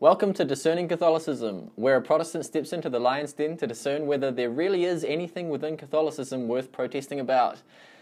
[0.00, 4.30] Welcome to Discerning Catholicism, where a Protestant steps into the lion's den to discern whether
[4.30, 7.58] there really is anything within Catholicism worth protesting about.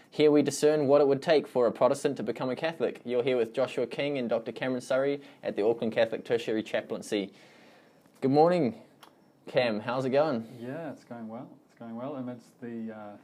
[0.09, 3.01] Here we discern what it would take for a Protestant to become a Catholic.
[3.03, 4.53] You're here with Joshua King and Dr.
[4.53, 7.33] Cameron Surrey at the Auckland Catholic Tertiary Chaplaincy.
[8.21, 8.75] Good morning,
[9.49, 9.81] Cam.
[9.81, 10.47] How's it going?
[10.57, 11.49] Yeah, it's going well.
[11.69, 13.17] It's going well amidst the uh,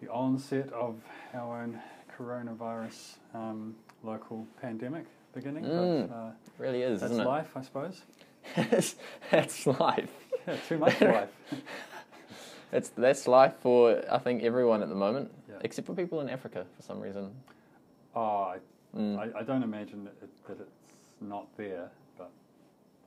[0.00, 0.96] the onset of
[1.34, 1.78] our own
[2.18, 5.64] coronavirus um, local pandemic beginning.
[5.64, 7.28] Mm, but, uh, really is, that's isn't it?
[7.28, 8.02] life, I suppose.
[9.30, 10.10] that's life.
[10.46, 11.28] Yeah, too much life.
[12.72, 15.56] It's that's life for I think everyone at the moment, Yeah.
[15.60, 17.30] except for people in Africa for some reason.
[18.14, 18.20] Oh,
[18.54, 18.58] I,
[18.94, 19.18] Mm.
[19.18, 22.30] I, I don't imagine that, it, that it's not there, but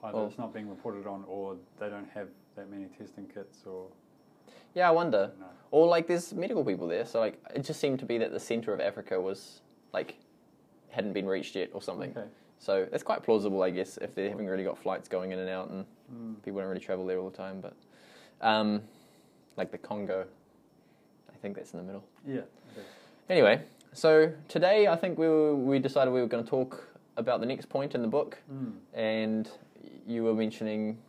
[0.03, 3.59] either Well- it's not being reported on, or they don't have that many testing kits,
[3.67, 3.85] or
[4.73, 5.29] Yeah, I wonder.
[5.69, 8.39] Or like there's medical people there, so like it just seemed to be that the
[8.39, 9.61] center of Africa was
[9.93, 10.15] like
[10.95, 12.11] hadn't been reached yet or something.
[12.11, 12.27] Okay.
[12.59, 15.49] So it's quite plausible, I guess, if they haven't really got flights going in and
[15.49, 16.35] out and Mm.
[16.43, 17.61] people don't really travel there all the time.
[17.61, 17.73] But
[18.39, 18.81] um,
[19.57, 20.25] like the Congo,
[21.33, 22.03] I think that's in the middle.
[22.27, 22.41] Yeah.
[22.77, 22.85] is.
[23.27, 23.61] Anyway,
[23.91, 27.45] so today I think we were, we decided we were going to talk about the
[27.47, 28.73] next point in the book, Mm.
[28.93, 29.49] and
[30.05, 30.99] you were mentioning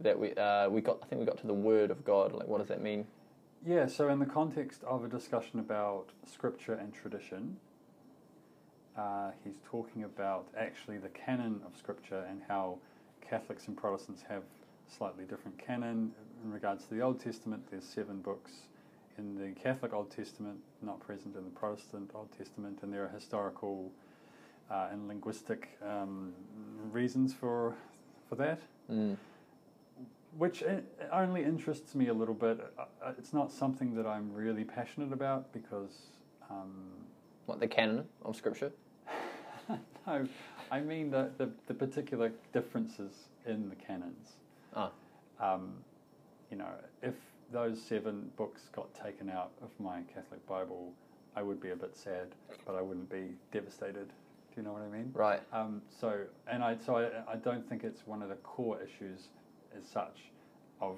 [0.00, 2.32] that we uh, we got I think we got to the Word of God.
[2.32, 3.06] Like, what does that mean?
[3.64, 7.56] Yeah, so in the context of a discussion about scripture and tradition,
[8.96, 12.78] uh, he's talking about actually the canon of scripture and how
[13.28, 14.42] Catholics and Protestants have
[14.88, 16.12] slightly different canon.
[16.44, 18.52] In regards to the Old Testament, there's seven books
[19.18, 23.08] in the Catholic Old Testament, not present in the Protestant Old Testament, and there are
[23.08, 23.90] historical
[24.70, 26.32] uh, and linguistic um,
[26.92, 27.74] reasons for
[28.28, 29.16] for that Mm.
[30.36, 30.62] which
[31.10, 32.60] only interests me a little bit.
[32.78, 36.10] Uh, uh, It's not something that I'm really passionate about because,
[36.50, 37.06] um,
[37.46, 38.72] What the canon of Scripture?
[40.06, 40.28] no,
[40.70, 43.12] I mean the, the, the particular differences
[43.46, 44.32] in the canons.
[44.74, 44.90] Ah.
[45.40, 45.72] Um,
[46.50, 46.68] you know,
[47.02, 47.14] if
[47.52, 50.92] those seven books got taken out of my Catholic Bible,
[51.36, 52.28] I would be a bit sad,
[52.64, 54.08] but I wouldn't be devastated.
[54.08, 55.10] Do you know what I mean?
[55.14, 55.40] Right.
[55.52, 59.28] Um, so, and I, so I, I don't think it's one of the core issues
[59.76, 60.18] as such
[60.80, 60.96] of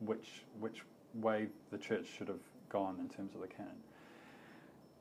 [0.00, 0.82] which which
[1.14, 3.76] way the church should have gone in terms of the canon.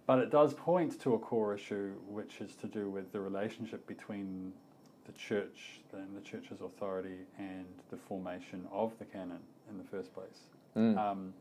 [0.07, 3.87] But it does point to a core issue, which is to do with the relationship
[3.87, 4.53] between
[5.05, 9.39] the church and the church's authority and the formation of the canon
[9.69, 10.47] in the first place.
[10.75, 10.97] Mm.
[10.97, 11.33] Um,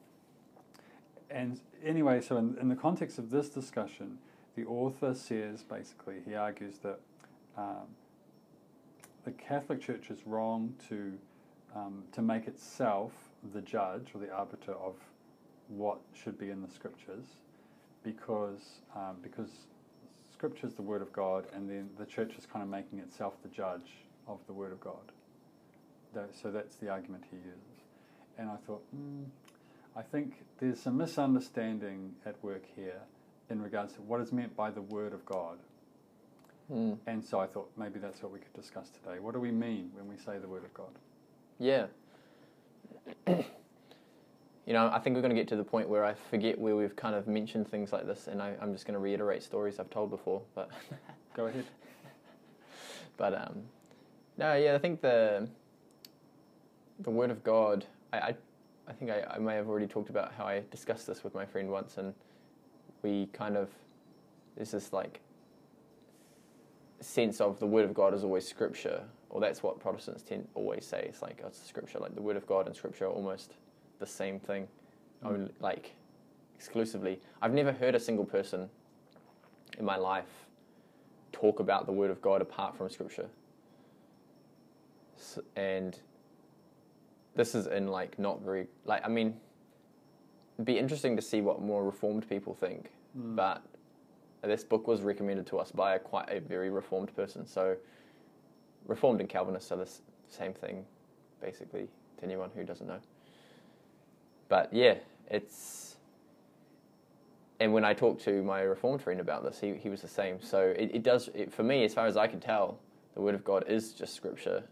[1.31, 4.19] and anyway, so in, in the context of this discussion,
[4.57, 7.01] the author says basically, he argues that
[7.57, 7.89] um,
[9.25, 11.15] the Catholic Church is wrong to,
[11.75, 13.13] um, to make itself
[13.53, 14.95] the judge or the arbiter of
[15.69, 17.25] what should be in the scriptures
[18.05, 19.51] because, um, because
[20.33, 23.35] scripture is the Word of God and then the church is kind of making itself
[23.43, 23.91] the judge
[24.29, 25.13] of the Word of God.
[26.41, 27.83] So that's the argument he uses.
[28.39, 29.25] And I thought, mm,
[29.97, 33.01] I think there's some misunderstanding at work here
[33.51, 35.59] in regards to what is meant by the Word of God.
[36.73, 36.99] Mm.
[37.07, 39.19] And so I thought maybe that's what we could discuss today.
[39.19, 40.93] What do we mean when we say the Word of God?
[41.59, 41.87] Yeah.
[44.67, 46.75] You know, I think we're going to get to the point where I forget where
[46.75, 49.79] we've kind of mentioned things like this, and I, I'm just going to reiterate stories
[49.79, 50.41] I've told before.
[50.55, 50.71] But,
[51.35, 51.65] Go ahead.
[53.17, 53.63] but um,
[54.39, 55.49] no, yeah, I think the
[57.01, 57.85] the Word of God.
[58.13, 58.35] I, I,
[58.89, 61.45] I think I, I may have already talked about how I discussed this with my
[61.45, 62.15] friend once, and
[63.03, 63.69] we kind of
[64.57, 65.21] there's this like
[67.01, 70.87] sense of the Word of God is always Scripture, or that's what Protestants tend always
[70.87, 71.05] say.
[71.07, 73.53] It's like oh, it's Scripture, like the Word of God and Scripture are almost
[74.05, 74.69] the same thing,
[75.23, 75.29] Mm.
[75.29, 75.93] only like
[76.55, 77.21] exclusively.
[77.41, 78.69] I've never heard a single person
[79.79, 80.47] in my life
[81.33, 83.29] talk about the Word of God apart from Scripture,
[85.17, 85.99] S and
[87.35, 89.41] this is in like not very like I mean,
[90.57, 93.37] it'd be interesting to see what more Reformed people think, Mm.
[93.37, 93.63] but
[94.43, 97.47] this book was recommended to us by a quite a very reformed person.
[97.47, 97.77] So,
[98.87, 100.85] reformed and Calvinists are the s- same thing,
[101.41, 103.01] basically, to anyone who doesn't know.
[104.55, 104.95] But yeah,
[105.29, 105.97] it's.
[107.59, 110.41] And when I talked to my reformed friend about this, he, he was the same.
[110.41, 112.79] So it, it does, it, for me, as far as I can tell,
[113.17, 114.63] the Word of God is just Scripture.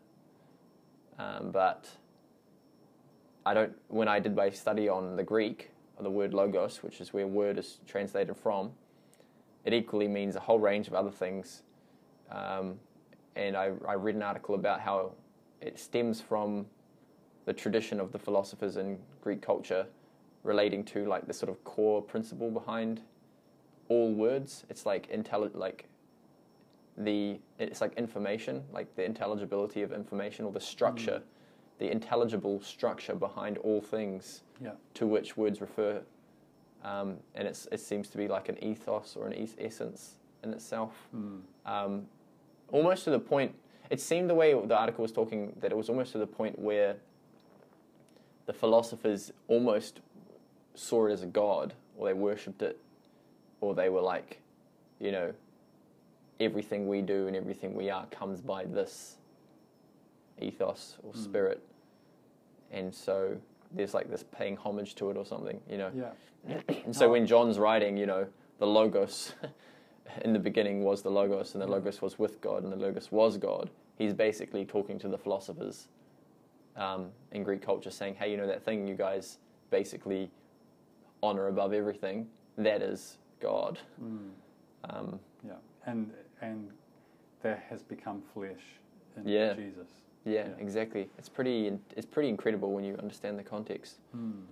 [1.18, 1.88] Um, but
[3.44, 7.00] I don't, when I did my study on the Greek, or the word logos, which
[7.00, 8.70] is where word is translated from,
[9.64, 11.62] it equally means a whole range of other things.
[12.30, 12.78] Um,
[13.34, 15.14] and I, I read an article about how
[15.60, 16.66] it stems from
[17.44, 19.86] the tradition of the philosophers in Greek culture
[20.44, 23.00] relating to like the sort of core principle behind
[23.88, 24.64] all words.
[24.70, 25.86] It's like intelli- like
[26.96, 31.22] the it's like information, like the intelligibility of information or the structure,
[31.78, 34.72] the intelligible structure behind all things Yeah.
[34.94, 36.02] to which words refer,
[36.84, 40.52] um, and it's, it seems to be like an ethos or an es- essence in
[40.52, 41.08] itself.
[41.14, 41.40] Mm.
[41.64, 42.06] Um,
[42.70, 43.54] almost to the point,
[43.90, 46.58] it seemed the way the article was talking that it was almost to the point
[46.58, 46.96] where
[48.46, 50.00] the philosophers almost
[50.74, 52.78] saw it as a god, or they worshipped it,
[53.60, 54.40] or they were like,
[54.98, 55.32] you know,
[56.40, 59.16] everything we do and everything we are comes by this
[60.40, 61.24] ethos or Mm.
[61.24, 61.62] spirit,
[62.72, 63.36] and so
[63.70, 65.90] there's like this paying homage to it or something, you know.
[65.94, 66.12] Yeah.
[66.84, 68.26] And so when John's writing, you know,
[68.58, 69.34] the Logos
[70.22, 73.12] in the beginning was the Logos, and the Logos was with God, and the Logos
[73.12, 75.86] was God, he's basically talking to the philosophers
[76.76, 79.38] um, in Greek culture, saying, hey, you know, that thing you guys
[79.70, 80.30] basically
[81.22, 82.26] honor above everything,
[82.58, 83.78] that is God.
[84.02, 84.30] Mm.
[84.84, 85.54] Um, Yeah.
[85.86, 86.70] And and
[87.42, 88.62] that has become flesh
[89.16, 89.54] in Yeah.
[89.54, 89.88] Jesus.
[90.24, 90.54] yeah, Yeah.
[90.58, 91.08] exactly.
[91.18, 93.98] It's pretty, it's pretty incredible when you understand the context.
[94.16, 94.44] Mm.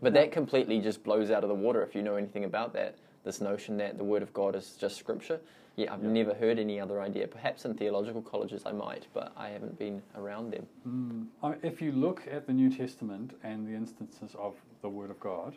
[0.00, 2.96] But that completely just blows out of the water if you know anything about that.
[3.24, 5.40] This notion that the Word of God is just Scripture.
[5.76, 6.10] Yeah, I've Yeah.
[6.10, 7.26] never heard any other idea.
[7.26, 10.66] Perhaps in theological colleges I might, but I haven't been around them.
[10.86, 11.28] Mm.
[11.64, 15.56] If you look at the New Testament and the instances of the Word of God,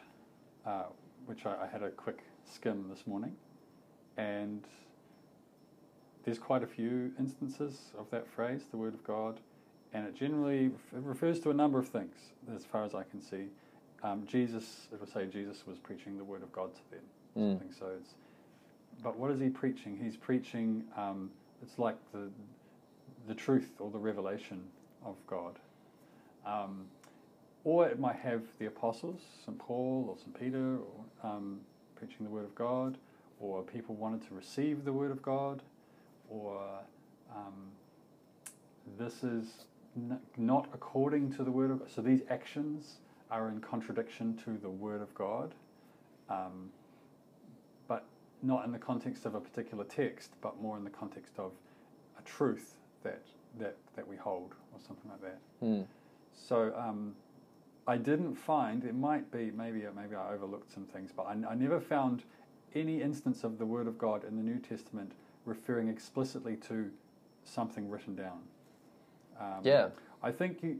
[0.66, 0.86] uh,
[1.26, 3.36] which I, I had a quick skim this morning,
[4.18, 4.64] and
[6.24, 9.40] there's quite a few instances of that phrase, the Word of God,
[9.94, 12.16] and it generally it refers to a number of things,
[12.56, 13.50] as far as I can see.
[14.04, 17.04] Um, Jesus, it will say Jesus was preaching the Word of God to them.
[17.38, 17.52] Mm.
[17.60, 18.16] Something so it's,
[19.04, 19.98] but what is he preaching?
[20.02, 20.84] He's preaching.
[20.98, 21.32] Um,
[21.62, 22.30] it's like the
[23.28, 24.62] the truth or the revelation
[25.04, 25.58] of God.
[26.46, 26.86] Um,
[27.64, 29.58] or it might have the apostles, St.
[29.58, 30.40] Paul or St.
[30.40, 31.60] Peter, or, um,
[31.96, 32.98] preaching the Word of God,
[33.40, 35.64] or people wanted to receive the Word of God,
[36.30, 36.62] or
[37.36, 37.72] um,
[39.00, 39.66] this is
[39.98, 41.90] n- not according to the Word of God.
[41.90, 42.98] So these actions
[43.32, 45.56] are in contradiction to the Word of God,
[46.30, 46.70] um,
[48.46, 51.52] not in the context of a particular text, but more in the context of
[52.20, 53.22] a truth that
[53.58, 55.40] that, that we hold, or something like that.
[55.64, 55.86] Mm.
[56.34, 57.16] So um,
[57.88, 61.56] I didn't find it might be maybe maybe I overlooked some things, but I, I
[61.56, 62.24] never found
[62.74, 65.14] any instance of the Word of God in the New Testament
[65.46, 66.92] referring explicitly to
[67.46, 68.40] something written down.
[69.40, 69.90] Um, Yeah.
[70.24, 70.80] I think you.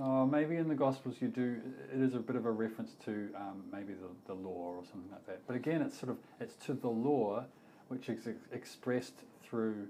[0.00, 1.60] Uh, maybe in the Gospels you do.
[1.92, 5.10] It is a bit of a reference to um, maybe the, the law or something
[5.10, 5.46] like that.
[5.46, 7.44] But again, it's sort of it's to the law,
[7.88, 9.88] which is ex- expressed through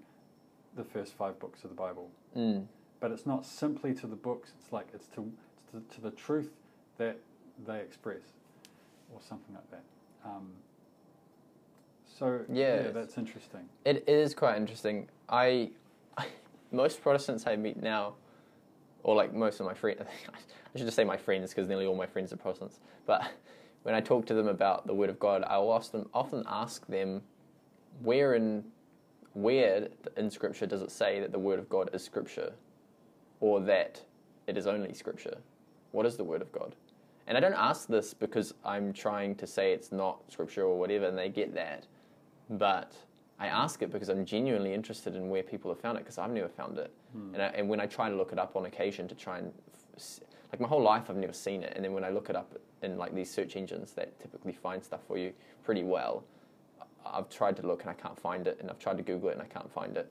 [0.77, 2.67] the first five books of the Bible Mm.
[2.99, 4.53] but it's not simply to the books.
[4.59, 6.51] It's like it's to it's to, to the truth
[6.97, 7.19] that
[7.67, 8.23] they express,
[9.13, 9.83] or something like that.
[10.25, 10.49] Um,
[12.19, 13.69] so Yeah, yeah, that's interesting.
[13.85, 15.09] It, it is quite interesting.
[15.29, 15.71] I,
[16.73, 18.15] most Protestants I meet now,
[19.03, 21.97] or like most of my friends, I should just say my friends because nearly all
[21.97, 22.81] my friends are Protestants.
[23.07, 23.23] But
[23.83, 27.23] when I talk to them about the Word of God, I often often ask them,
[28.03, 28.65] where in
[29.35, 32.53] where in Scripture does it say that the Word of God is Scripture,
[33.41, 34.03] or that
[34.47, 35.39] it is only Scripture?
[35.93, 36.75] What is the Word of God?
[37.27, 41.07] And I don't ask this because I'm trying to say it's not Scripture or whatever,
[41.07, 41.87] and they get that
[42.51, 42.93] but
[43.43, 46.31] I ask it because I'm genuinely interested in where people have found it because I've
[46.31, 46.93] never found it.
[47.13, 47.35] Hmm.
[47.35, 49.53] And, I, and when I try to look it up on occasion to try and,
[50.53, 51.73] like my whole life I've never seen it.
[51.75, 54.83] And then when I look it up in like these search engines that typically find
[54.85, 55.33] stuff for you
[55.65, 56.23] pretty well,
[57.05, 58.59] I've tried to look and I can't find it.
[58.61, 60.09] And I've tried to Google it and I can't find it.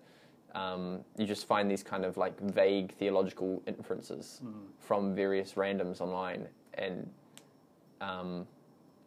[0.54, 4.52] Um, you just find these kind of like vague theological inferences Mm.
[4.80, 6.50] from various randoms online.
[6.74, 7.10] And
[8.02, 8.46] um,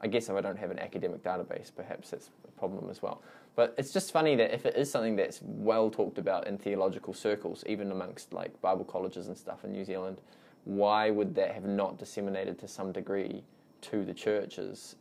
[0.00, 3.20] I guess if I don't have an academic database, perhaps that's a problem as well.
[3.56, 7.14] But it's just funny that if it is something that's well talked about in theological
[7.14, 10.20] circles, even amongst like Bible colleges and stuff in New Zealand,
[10.64, 13.44] why would that have not disseminated to some degree
[13.82, 14.96] to the churches?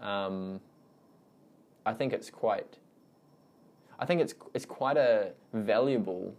[0.00, 0.60] Um,
[1.84, 2.76] I think it's quite.
[3.98, 6.34] I think it's it's quite a valuable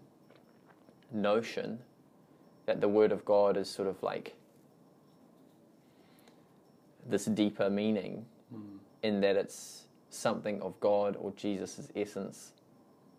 [1.11, 1.79] notion
[2.65, 4.35] that the Word of God is sort of like
[7.09, 8.79] this deeper meaning Mm.
[9.03, 12.53] in that it's something of God or Jesus' essence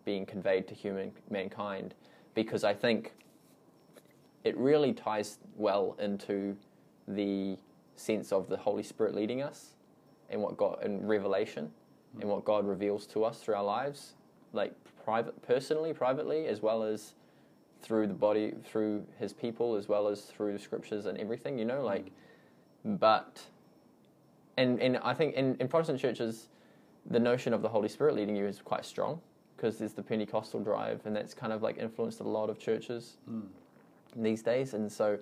[0.05, 1.93] being conveyed to human mankind
[2.33, 3.13] because I think
[4.43, 6.55] it really ties well into
[7.07, 7.57] the
[7.95, 9.75] sense of the Holy Spirit leading us
[10.29, 11.71] and what God in revelation
[12.19, 14.13] and what God reveals to us through our lives
[14.53, 17.13] like private personally privately as well as
[17.81, 21.65] through the body through his people as well as through the scriptures and everything you
[21.65, 22.11] know like
[22.85, 22.99] mm.
[22.99, 23.43] but
[24.59, 26.49] and and I think in, in Protestant churches,
[27.05, 29.21] the notion of the Holy Spirit leading you is quite strong
[29.55, 33.17] because there's the Pentecostal drive, and that's kind of like influenced a lot of churches
[33.29, 33.47] Mm.
[34.15, 34.73] these days.
[34.73, 35.19] And so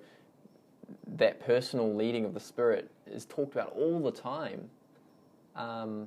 [1.16, 4.70] that personal leading of the Spirit is talked about all the time.
[5.56, 6.06] Um,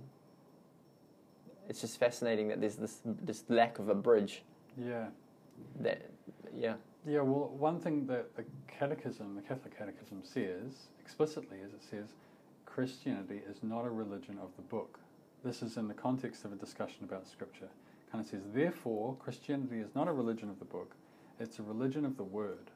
[1.70, 4.44] it's just fascinating that there's this this lack of a bridge.
[4.78, 5.08] Yeah.
[5.82, 6.02] That
[6.54, 6.76] yeah,
[7.06, 12.14] Yeah, well, one thing that the Catechism, the Catholic Catechism says explicitly is it says
[12.66, 15.00] Christianity is not a religion of the book.
[15.44, 17.68] This is in the context of a discussion about Scripture.
[18.12, 20.96] Kind of says, therefore, Christianity is not a religion of the book,
[21.40, 22.70] it's a religion of the Word.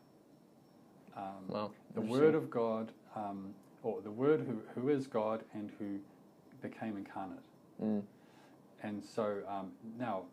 [1.16, 1.46] Um,
[1.94, 3.54] the Word of God, um,
[3.84, 6.00] or the Word who, who is God and who
[6.62, 7.40] became incarnate.
[7.82, 8.02] mm,
[8.84, 10.24] And so um, now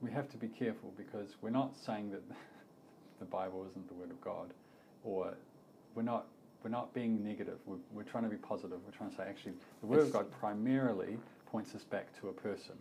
[0.00, 2.22] we have to be careful because we're not saying that
[3.18, 4.52] the Bible isn't the Word of God,
[5.02, 5.34] or
[5.94, 6.26] we're not
[6.62, 7.58] we're not being negative.
[7.66, 8.78] We're, we're trying to be positive.
[8.86, 11.18] We're trying to say actually the Word of God primarily
[11.54, 12.74] points us back to a person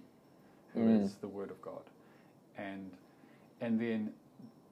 [0.74, 1.22] who is Mm.
[1.22, 1.84] the Word of God,
[2.58, 2.98] and
[3.62, 4.12] and then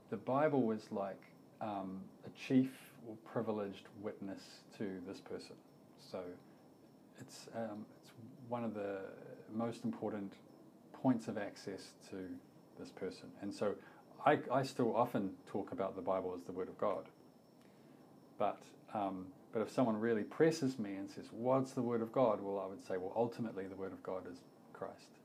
[0.10, 1.22] the Bible was like
[1.62, 2.72] um, a chief
[3.08, 4.42] or privileged witness
[4.80, 5.56] to this person.
[6.00, 6.20] So
[7.20, 8.12] it's um, it's
[8.50, 9.02] one of the
[9.54, 10.34] most important
[10.94, 12.18] points of access to
[12.80, 13.30] this person.
[13.44, 13.76] And so
[14.26, 17.06] I, I still often talk about the Bible as the Word of God.
[18.40, 18.58] But
[18.96, 22.60] um, but if someone really presses me and says, "What's the Word of God?" Well,
[22.60, 24.38] I would say, well, ultimately, the Word of God is
[24.74, 25.18] Christ.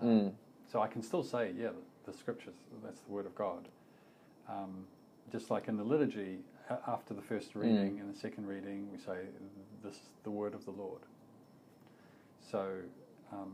[0.00, 0.32] Um, mm,
[0.70, 3.68] so I can still say, yeah, the, the Scriptures, that's the Word of God.
[4.48, 4.86] Um,
[5.30, 6.38] just like in the liturgy,
[6.86, 9.18] after the first reading and the second reading, we say,
[9.82, 11.00] "This is the Word of the Lord."
[12.50, 12.68] So
[13.32, 13.52] um,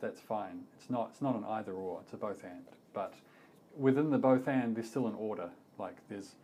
[0.00, 0.64] that's fine.
[0.78, 1.10] It's not.
[1.12, 2.00] It's not an either or.
[2.02, 2.64] It's a both and.
[2.92, 3.14] But
[3.76, 5.50] within the both and, there's still an order.
[5.78, 6.34] Like there's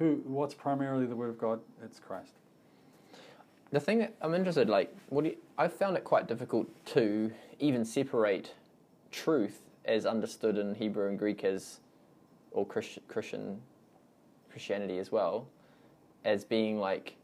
[0.00, 0.22] who.
[0.24, 1.60] What's primarily the Word of God?
[1.84, 2.32] It's Christ.
[3.70, 7.30] the thing that I'm interested, like, what you, I found it quite difficult to
[7.60, 8.54] even separate
[9.12, 11.78] truth as understood in Hebrew and Greek as,
[12.50, 13.60] or Christ, Christian
[14.50, 15.46] Christianity as well,
[16.24, 17.14] as being like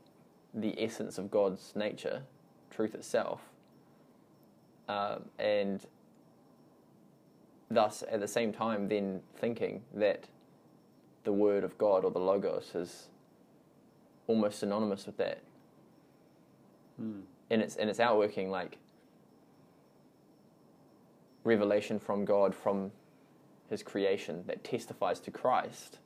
[0.55, 2.23] the essence of God's nature,
[2.71, 3.41] truth itself,
[4.89, 5.81] um, and
[7.71, 10.25] thus at the same time then thinking that
[11.27, 13.09] the word of God or the logos is
[14.29, 15.43] almost synonymous with that.
[16.97, 17.21] Hmm.
[17.51, 18.79] in its in its outworking like
[21.45, 22.91] revelation from God from
[23.69, 25.99] his creation that testifies to Christ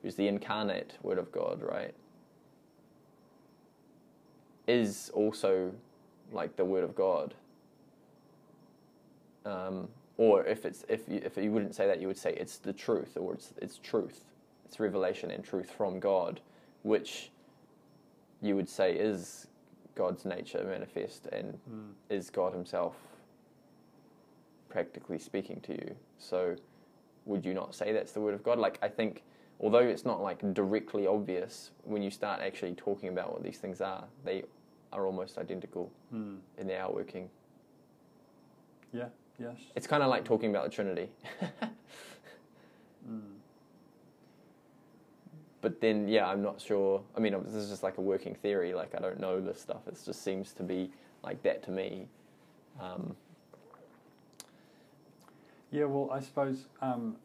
[0.00, 1.92] who's the incarnate word of God right?
[4.68, 5.72] Is also
[6.30, 7.34] like the word of God.
[9.44, 12.58] Um, or if it's if you, if you wouldn't say that you would say it's
[12.58, 14.22] the truth or it's it's truth
[14.72, 16.40] it's revelation and truth from God
[16.82, 17.30] which
[18.40, 19.46] you would say is
[19.94, 21.90] God's nature manifest and Hmm.
[22.08, 22.96] is God Himself
[24.70, 25.94] practically speaking to you.
[26.18, 26.56] So,
[27.26, 28.58] would you not say that's the Word of God?
[28.58, 29.22] Like, I think,
[29.60, 33.82] although it's not like directly obvious, when you start actually talking about what these things
[33.82, 34.42] are, they
[34.90, 36.36] are almost identical Hmm.
[36.56, 37.28] in their outworking.
[38.90, 39.10] Yeah.
[39.38, 39.58] Yes.
[39.76, 41.10] It's kind of like talking about the Trinity.
[43.06, 43.18] Hmm.
[45.62, 47.02] But then, yeah, I'm not sure.
[47.16, 48.74] I mean, this is just like a working theory.
[48.74, 49.86] Like, I don't know this stuff.
[49.86, 50.90] It just seems to be
[51.22, 52.08] like that to me.
[52.80, 53.16] Um,
[55.70, 57.16] Yeah, well, I suppose um,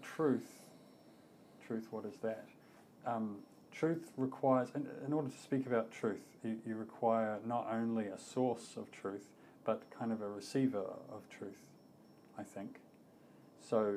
[0.00, 0.60] truth,
[1.66, 2.46] truth, what is that?
[3.04, 3.38] Um,
[3.72, 8.18] truth requires, in, in order to speak about truth, you, you require not only a
[8.18, 9.26] source of truth,
[9.64, 11.62] but kind of a receiver of truth,
[12.38, 12.76] I think.
[13.60, 13.96] So,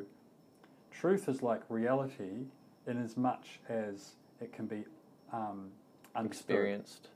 [0.90, 2.48] truth is like reality
[2.88, 4.84] in as much as it can be
[5.32, 5.70] um,
[6.16, 7.10] experienced.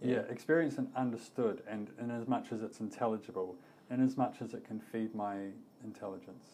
[0.00, 3.56] Yeah, experienced and understood, and in as much as it's intelligible,
[3.90, 5.38] in as much as it can feed my
[5.82, 6.46] intelligence,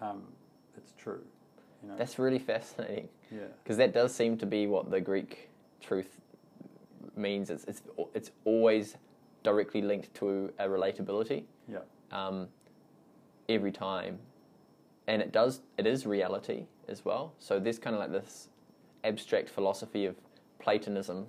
[0.00, 0.22] um,
[0.76, 1.22] it's true.
[1.82, 1.96] You know.
[1.96, 3.40] That's really fascinating yeah.
[3.62, 5.50] because that does seem to be what the Greek
[5.80, 6.20] truth
[7.16, 7.50] means.
[7.50, 7.82] It's it's
[8.14, 8.96] it's always
[9.42, 11.78] directly linked to a relatability Yeah.
[12.10, 12.48] um,
[13.48, 14.18] every time,
[15.06, 17.32] and it does it is reality as well.
[17.38, 18.48] So there's kind of like this
[19.04, 20.16] abstract philosophy of
[20.58, 21.26] Platonism.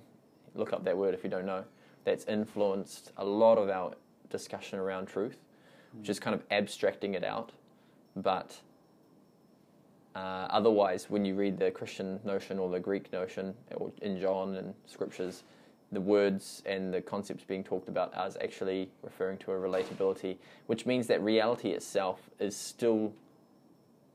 [0.54, 1.64] Look up that word if you don't know.
[2.04, 3.94] That's influenced a lot of our
[4.30, 5.36] discussion around truth,
[5.98, 7.52] which is kind of abstracting it out,
[8.14, 8.60] but
[10.16, 14.56] uh, otherwise, when you read the Christian notion or the Greek notion or in John
[14.56, 15.42] and scriptures,
[15.92, 20.86] the words and the concepts being talked about as actually referring to a relatability, which
[20.86, 23.12] means that reality itself is still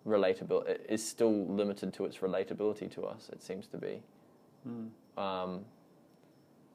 [0.06, 3.30] relatable, is still limited to its relatability to us.
[3.32, 4.02] It seems to be.
[4.68, 4.90] Mm.
[5.18, 5.66] Um,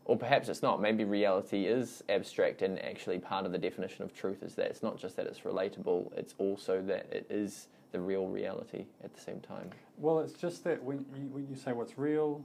[0.06, 0.80] or perhaps it's not.
[0.80, 4.83] Maybe reality is abstract, and actually part of the definition of truth is that it's
[4.83, 9.21] not just that it's relatable; it's also that it is the real reality at the
[9.21, 9.71] same time.
[9.99, 12.45] Well, it's just that when you, when you say what's real,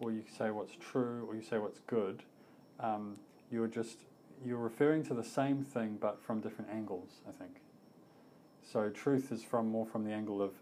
[0.00, 2.22] or you say what's true, or you say what's good,
[2.80, 3.16] um,
[3.50, 3.98] you're just
[4.44, 7.20] you're referring to the same thing but from different angles.
[7.28, 7.61] I think.
[8.72, 10.52] So truth is from more from the angle of,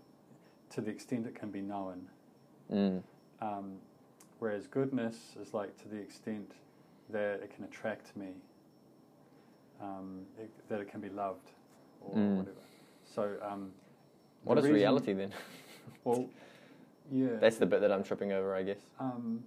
[0.71, 2.09] to the extent it can be known.
[2.73, 3.03] Mm.
[3.41, 3.75] Um,
[4.41, 6.51] whereas goodness is like to the extent
[7.11, 8.29] that it can attract me,
[9.81, 11.51] um, it, that it can be loved,
[12.01, 12.37] or Mm.
[12.39, 12.57] whatever.
[13.15, 13.73] So, um,
[14.45, 15.33] What is reason- reality then?
[16.05, 16.29] Well,
[17.13, 17.37] yeah.
[17.41, 18.79] That's the bit that I'm tripping over, I guess.
[18.99, 19.45] um,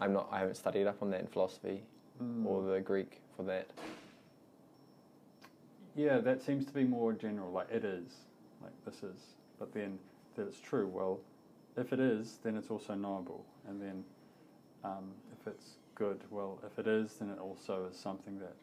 [0.00, 0.28] I'm not.
[0.30, 1.82] I haven't studied up on that in philosophy
[2.22, 3.66] mm, or the Greek for that.
[5.96, 7.50] Yeah, that seems to be more general.
[7.52, 8.06] Like it is,
[8.62, 9.18] like this is,
[9.58, 9.98] but then
[10.36, 10.88] that it's true.
[10.88, 11.20] Well,
[11.76, 14.04] if it is, then it's also knowable, and then
[14.84, 18.54] um, if it's good, well, if it is, then it also is something that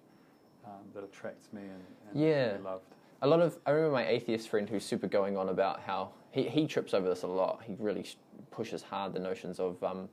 [0.65, 2.57] um, that attracts me and, and Yeah.
[2.57, 2.85] be loved.
[3.23, 6.43] A lot of I remember my atheist friend who's super going on about how he
[6.43, 7.61] he trips over this a lot.
[7.63, 8.05] He really
[8.49, 10.09] pushes hard the notions of um,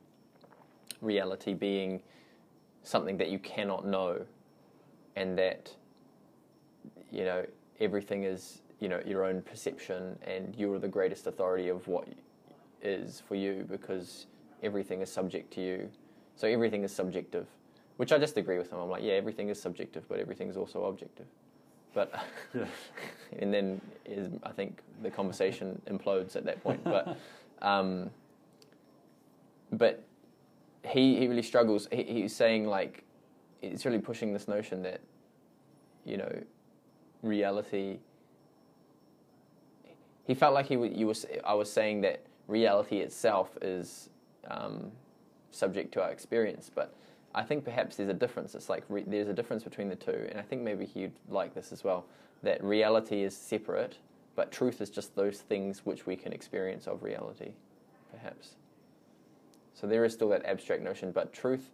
[1.01, 2.01] reality being
[2.83, 4.25] something that you cannot know,
[5.15, 5.75] and that
[7.11, 7.45] you know
[7.79, 12.07] everything is you know your own perception, and you're the greatest authority of what
[12.81, 14.27] is for you because
[14.63, 15.89] everything is subject to you.
[16.35, 17.47] So everything is subjective,
[17.97, 18.79] which I just agree with him.
[18.79, 21.25] I'm like, yeah, everything is subjective, but everything is also objective.
[21.93, 22.13] But
[22.53, 22.65] Yeah.
[23.39, 26.83] and then is, I think the conversation implodes at that point.
[26.83, 27.17] But
[27.61, 28.09] um,
[29.71, 30.03] but
[30.85, 31.87] he he really struggles.
[31.91, 33.03] He, he's saying like
[33.61, 35.01] it's really pushing this notion that
[36.05, 36.31] you know
[37.21, 37.99] reality.
[40.25, 44.09] He felt like he you was I was saying that reality itself is
[44.49, 44.91] um,
[45.51, 46.93] subject to our experience, but
[47.33, 48.55] I think perhaps there's a difference.
[48.55, 51.53] It's like re- there's a difference between the two, and I think maybe he'd like
[51.53, 52.05] this as well.
[52.43, 53.97] That reality is separate,
[54.35, 57.53] but truth is just those things which we can experience of reality,
[58.11, 58.55] perhaps.
[59.73, 61.69] So there is still that abstract notion, but truth,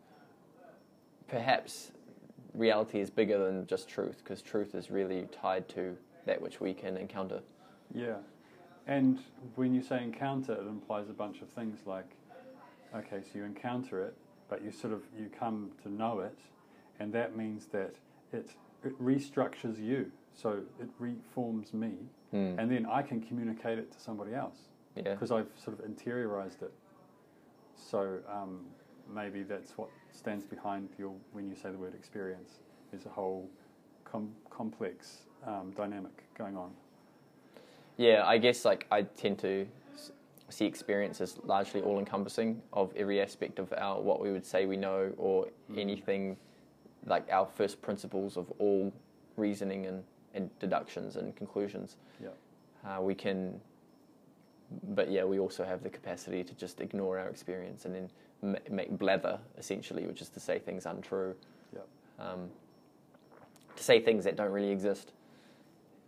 [1.27, 1.91] perhaps
[2.60, 6.74] reality is bigger than just truth, because truth is really tied to that which we
[6.74, 7.41] can encounter.
[7.94, 8.15] Yeah,
[8.88, 9.20] and
[9.56, 12.10] when you say encounter, it implies a bunch of things like,
[12.96, 14.15] okay, so you encounter it,
[14.50, 16.38] but you sort of you come to know it,
[17.00, 17.96] and that means that
[18.32, 18.52] it
[18.84, 21.94] it restructures you, so it reforms me,
[22.32, 22.56] Hmm.
[22.60, 25.13] and then I can communicate it to somebody else Yeah.
[25.13, 26.72] because I've sort of interiorized it.
[27.76, 28.65] So um,
[29.13, 32.60] maybe that's what stands behind your when you say the word experience.
[32.91, 33.50] There's a whole
[34.04, 36.72] com- complex um, dynamic going on.
[37.98, 39.68] Yeah, I guess like I tend to
[40.50, 44.65] see experience as largely all encompassing of every aspect of our what we would say
[44.65, 45.80] we know or Mm.
[45.80, 46.38] anything
[47.08, 48.91] like our first principles of all
[49.38, 50.04] reasoning and,
[50.36, 51.98] and deductions and conclusions.
[52.22, 52.30] Yeah.
[52.88, 53.60] Uh, we can,
[54.95, 58.10] but yeah, we also have the capacity to just ignore our experience and then
[58.41, 61.36] ma- make blather essentially, which is to say things untrue.
[61.73, 61.82] Yeah.
[62.19, 62.49] Um,
[63.75, 65.12] to say things that don't really exist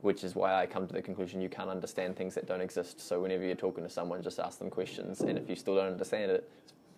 [0.02, 3.02] which is why I come to the conclusion you can't understand things that don't exist.
[3.02, 5.88] So whenever you're talking to someone, just ask them questions, and if you still don't
[5.92, 6.48] understand it,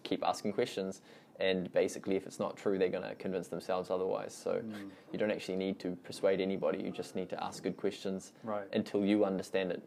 [0.04, 1.02] keep asking questions.
[1.40, 4.34] And basically, if it's not true, they're going to convince themselves otherwise.
[4.34, 4.90] So Mm.
[5.14, 6.84] you don't actually need to persuade anybody.
[6.84, 8.68] You just need to ask good questions Right.
[8.74, 9.82] until you understand it.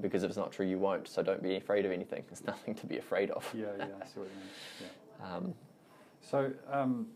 [0.00, 1.06] Because if it's not true, you won't.
[1.08, 2.24] So don't be afraid of anything.
[2.28, 3.48] There's nothing to be afraid of.
[3.56, 4.90] Yeah, yeah, I see what you mean.
[5.20, 5.36] Yeah.
[5.36, 5.54] Um,
[6.20, 7.06] So um,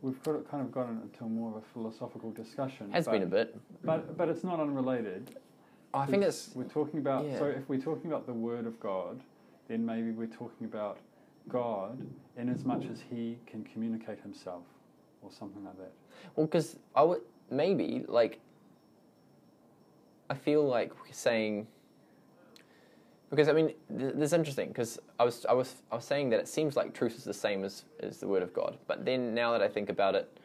[0.00, 2.90] we've got kind of gotten into more of a philosophical discussion.
[2.92, 3.56] has but, been a bit.
[3.84, 5.36] but but it's not unrelated.
[5.94, 7.24] I think It's- it's we're talking about.
[7.38, 9.20] So if we're talking about the Word of God,
[9.68, 10.98] then maybe we're talking about
[11.48, 12.04] God
[12.36, 14.64] in as much as He can communicate Himself,
[15.22, 15.92] or something like that.
[16.34, 18.40] Well, because I would maybe like.
[20.32, 21.66] I feel like we're saying.
[23.28, 26.30] Because I mean, th- this is interesting because I was I was I was saying
[26.30, 29.04] that it seems like truth is the same as as the word of God, but
[29.04, 30.38] then now that I think about it,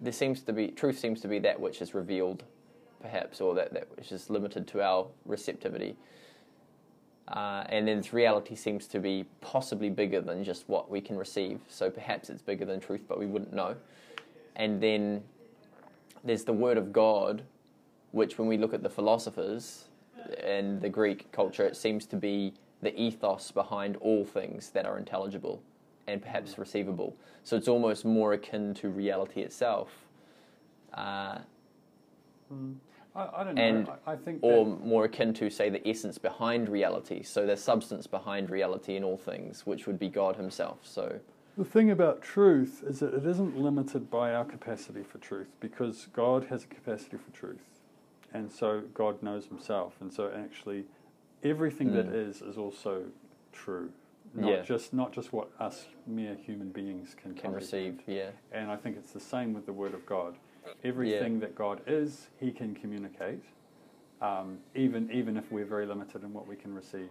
[0.00, 2.42] there seems to be truth seems to be that which is revealed,
[3.00, 5.94] perhaps, or that that which is limited to our receptivity.
[7.28, 11.60] Uh, and then reality seems to be possibly bigger than just what we can receive.
[11.68, 13.76] So perhaps it's bigger than truth, but we wouldn't know.
[14.56, 15.22] And then
[16.24, 17.44] there's the word of God,
[18.12, 19.84] which when we look at the philosophers
[20.42, 24.98] and the Greek culture, it seems to be the ethos behind all things that are
[24.98, 25.62] intelligible
[26.06, 27.16] and perhaps receivable.
[27.42, 29.90] So it's almost more akin to reality itself.
[30.94, 31.38] Uh,
[33.14, 33.96] I, I don't And- know.
[34.06, 37.22] I, I think or that, more akin to say the essence behind reality.
[37.22, 40.80] So there's substance behind reality in all things, which would be God Himself.
[40.82, 41.18] So
[41.56, 46.06] the thing about truth is that it isn't limited by our capacity for truth because
[46.12, 47.75] God has a capacity for truth,
[48.36, 50.84] and so God knows Himself, and so actually
[51.42, 52.28] everything that Mm.
[52.28, 53.04] is is also
[53.52, 53.90] true.
[54.34, 54.62] Not Yeah.
[54.62, 58.96] just not just what us mere human beings can can receive, yeah, And I think
[58.96, 60.36] it's the same with the Word of God.
[60.84, 63.42] Everything that God is, He can communicate,
[64.20, 67.10] um, even even if we're very limited in what we can receive.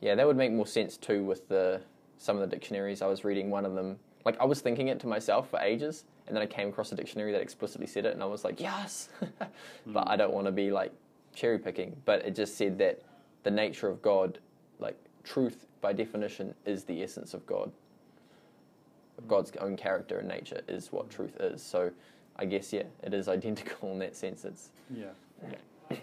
[0.00, 0.14] yeah.
[0.14, 1.82] That would make more sense too with the
[2.18, 3.50] some of the dictionaries I was reading.
[3.50, 6.46] One of them, like I was thinking it to myself for ages, and then I
[6.46, 9.08] came across a dictionary that explicitly said it, and I was like, yes.
[9.86, 10.18] but I hmm.
[10.18, 10.92] don't want to be like
[11.34, 11.96] cherry picking.
[12.04, 13.02] But it just said that
[13.42, 14.38] the nature of God,
[14.78, 17.70] like truth by definition, is the essence of God.
[19.20, 19.28] Hmm.
[19.28, 21.10] God's own character and nature is what hmm.
[21.10, 21.62] truth is.
[21.62, 21.90] So
[22.36, 24.44] I guess yeah, it is identical in that sense.
[24.44, 25.10] It's Yeah.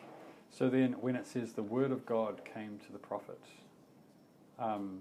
[0.51, 3.39] So then, when it says the word of God came to the prophet,
[4.57, 4.99] um,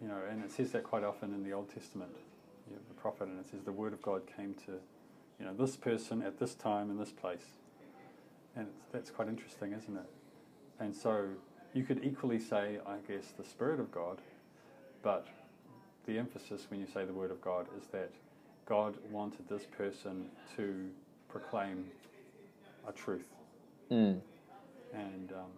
[0.00, 2.12] you know, and it says that quite often in the Old Testament,
[2.68, 4.72] you have the prophet, and it says the word of God came to,
[5.38, 7.44] you know, this person at this time in this place,
[8.56, 10.10] and it's, that's quite interesting, isn't it?
[10.80, 11.28] And so
[11.74, 14.20] you could equally say, I guess, the Spirit of God,
[15.02, 15.26] but
[16.06, 18.10] the emphasis when you say the word of God is that
[18.66, 20.26] God wanted this person
[20.56, 20.88] to
[21.28, 21.86] proclaim
[22.88, 23.28] a truth.
[23.90, 24.18] mm.
[24.94, 25.50] And um,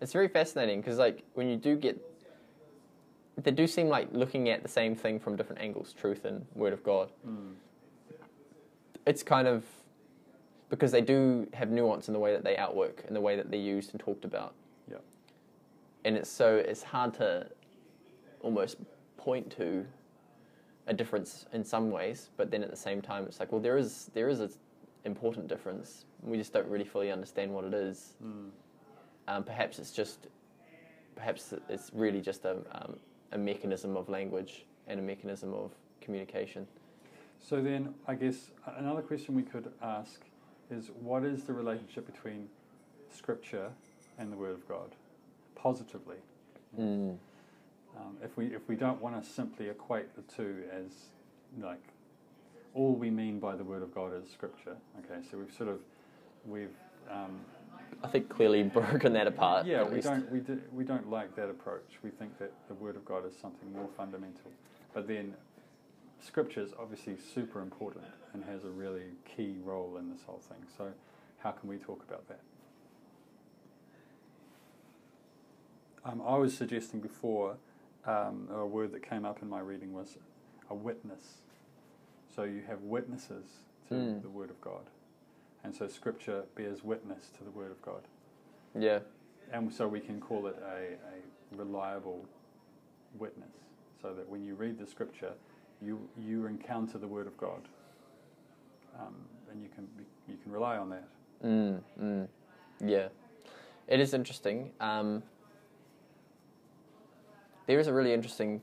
[0.00, 2.00] it's very fascinating because like when you do get,
[3.42, 6.72] they do seem like looking at the same thing from different angles, truth and word
[6.72, 7.10] of God.
[7.26, 7.52] mm,
[9.06, 9.64] It's kind of
[10.70, 13.50] because they do have nuance in the way that they outwork in the way that
[13.50, 14.54] they're used and talked about.
[14.90, 14.96] yeah,
[16.04, 17.46] and it's so it's hard to
[18.40, 18.76] almost
[19.16, 19.84] point to
[20.86, 23.78] a difference in some ways, but then at the same time, it's like, well, there
[23.78, 24.50] is there is an
[25.04, 26.04] important difference.
[26.22, 28.14] We just don't really fully understand what it is.
[28.24, 28.48] mm,
[29.28, 30.28] Um, perhaps it's just,
[31.16, 32.96] perhaps it's really just a um,
[33.34, 36.66] a mechanism of language and a mechanism of communication.
[37.40, 40.22] So then, I guess another question we could ask
[40.70, 42.48] is, what is the relationship between
[43.14, 43.70] Scripture
[44.18, 44.94] and the Word of God,
[45.54, 46.16] positively?
[46.78, 47.18] Mm.
[47.96, 50.90] Um, if we if we don't want to simply equate the two as
[51.62, 51.82] like
[52.72, 54.76] all we mean by the Word of God is Scripture.
[54.98, 55.78] Okay, so we've sort of
[56.44, 56.74] we've
[57.10, 57.40] um,
[58.02, 59.66] I think clearly broken that apart.
[59.66, 60.06] yeah we least.
[60.08, 61.98] don't we do, we don't like that approach.
[62.02, 64.50] We think that the Word of God is something more fundamental,
[64.92, 65.34] but then
[66.20, 69.04] Scripture is obviously super important and has a really
[69.36, 70.58] key role in this whole thing.
[70.76, 70.88] So
[71.38, 72.40] how can we talk about that?
[76.04, 77.56] Um, I was suggesting before
[78.06, 80.18] um, a word that came up in my reading was
[80.70, 81.38] a witness.
[82.34, 83.44] So you have witnesses
[83.88, 84.22] to Mm.
[84.22, 84.82] the Word of God,
[85.64, 88.02] and so Scripture bears witness to the Word of God.
[88.78, 89.00] Yeah.
[89.52, 92.24] and so we can call it a, a reliable
[93.18, 93.52] witness.
[94.02, 95.32] So that when you read the scripture
[95.80, 97.62] you you encounter the word of god.
[98.98, 99.14] Um,
[99.50, 99.88] and you can
[100.28, 101.08] you can rely on that.
[101.44, 102.28] Mm, mm,
[102.84, 103.08] yeah,
[103.88, 104.70] it is interesting.
[104.80, 105.22] Um,
[107.66, 108.60] there is a really interesting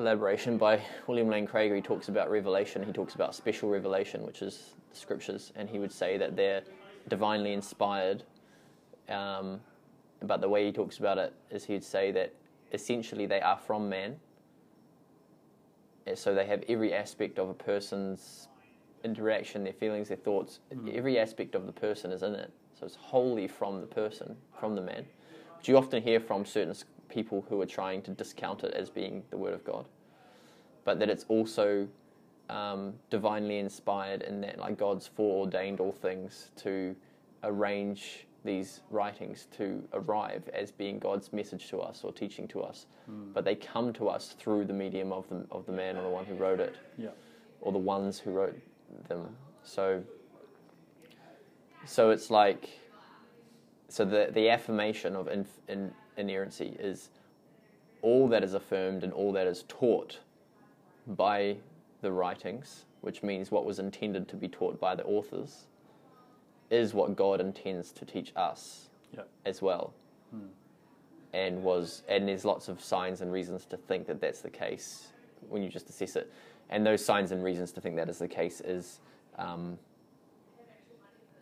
[0.00, 1.72] elaboration by William Lane Craig.
[1.72, 2.82] He talks about revelation.
[2.82, 6.62] He talks about special revelation, which is the scriptures, and he would say that they're
[7.08, 8.24] divinely inspired.
[9.08, 9.60] Um,
[10.22, 12.34] but the way he talks about it is he'd say that
[12.72, 14.18] essentially they are from man.
[16.14, 18.48] So they have every aspect of a person's
[19.04, 20.94] interaction, their feelings, their thoughts, Mm.
[20.94, 22.50] every aspect of the person is in it.
[22.74, 25.06] So it's wholly from the person, from the man.
[25.56, 26.74] Which you often hear from certain
[27.10, 29.86] people who are trying to discount it as being the Word of God.
[30.84, 31.86] But that it's also
[32.48, 36.96] um, divinely inspired in that like God's foreordained all things to
[37.42, 42.86] arrange these writings to arrive as being God's message to us or teaching to us.
[43.10, 43.34] Mm.
[43.34, 46.08] But they come to us through the medium of the, of the man or the
[46.08, 47.10] one who wrote it yeah
[47.60, 48.58] or the ones who wrote
[49.08, 49.36] them.
[49.62, 50.02] So,
[51.84, 52.68] so it's like,
[53.88, 57.10] so the the affirmation of in, in, inerrancy is
[58.02, 60.18] all that is affirmed and all that is taught
[61.06, 61.56] by
[62.02, 65.66] the writings, which means what was intended to be taught by the authors,
[66.70, 69.22] is what God intends to teach us yeah.
[69.44, 69.92] as well.
[70.34, 70.48] Mm.
[71.32, 75.08] and was and there's lots of signs and reasons to think that that's the case
[75.48, 76.32] when you just assess it.
[76.68, 79.00] And those signs and reasons to think that is the case is
[79.38, 79.76] um,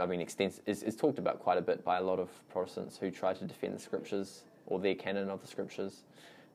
[0.01, 2.97] I mean extens- is, is talked about quite a bit by a lot of Protestants
[2.97, 6.05] who try to defend the scriptures or their canon of the scriptures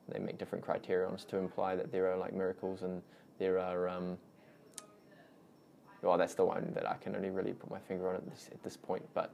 [0.10, 3.02] they make different criterions to imply that there are like miracles and
[3.40, 4.18] there are um,
[6.04, 8.50] well, that's the one that I can only really put my finger on at this,
[8.52, 9.04] at this point.
[9.14, 9.32] But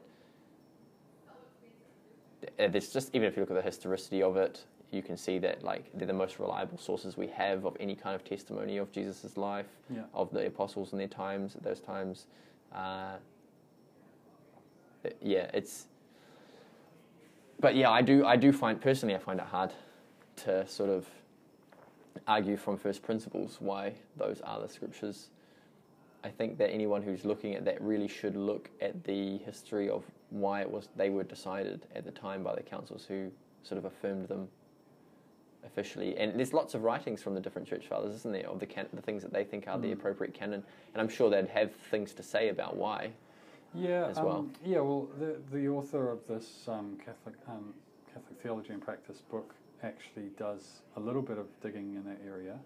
[2.58, 5.64] there's just even if you look at the historicity of it, you can see that
[5.64, 9.36] like they're the most reliable sources we have of any kind of testimony of Jesus'
[9.36, 10.04] life, Yeah.
[10.14, 12.28] of the apostles in their times at those times.
[12.74, 13.18] Uh,
[15.22, 15.88] yeah, it's.
[17.60, 18.26] But yeah, I do.
[18.26, 19.72] I do find personally, I find it hard
[20.38, 21.08] to sort of
[22.28, 25.30] argue from first principles why those are the scriptures.
[26.24, 30.04] I think that anyone who's looking at that really should look at the history of
[30.30, 33.32] why it was they were decided at the time by the councils who
[33.64, 34.48] sort of affirmed them
[35.66, 36.18] officially.
[36.18, 38.88] And there's lots of writings from the different church fathers, isn't there, of the can-
[38.94, 39.94] the things that they think are the Mm.
[39.94, 40.64] appropriate canon.
[40.94, 43.12] And I'm sure they'd have things to say about why.
[43.74, 44.48] Yeah, as um, well.
[44.66, 47.74] Yeah, well, the the author of this um, Catholic um,
[48.14, 49.54] Catholic theology and practice book
[49.84, 52.58] actually does a little bit of digging in that area.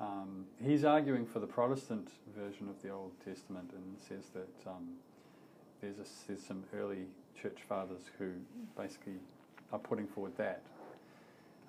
[0.00, 4.94] Um, he's arguing for the Protestant version of the Old Testament and says that um,
[5.82, 7.04] there's a, there's some early
[7.40, 8.32] church fathers who
[8.76, 9.16] basically
[9.72, 10.62] are putting forward that.